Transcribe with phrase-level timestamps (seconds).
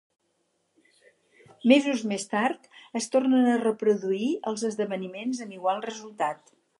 [1.71, 2.65] Mesos més tard
[3.01, 6.55] es tornen a reproduir els esdeveniments amb igual resultat.